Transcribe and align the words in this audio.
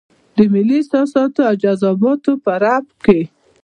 د 0.35 0.37
ملي 0.53 0.75
احساساتو 0.81 1.41
او 1.49 1.55
جذباتو 1.63 2.31
په 2.43 2.51
رپ 2.63 2.85
کې. 3.05 3.19